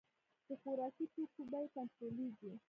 [0.47, 2.51] د خوراکي توکو بیې کنټرولیږي